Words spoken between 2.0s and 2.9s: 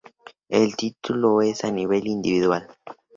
individual.